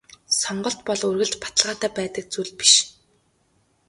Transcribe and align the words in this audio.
Сонголт 0.41 0.79
бол 0.87 1.01
үргэлж 1.09 1.33
баталгаатай 1.43 1.89
байдаг 1.97 2.25
зүйл 2.33 2.51
биш. 2.59 2.73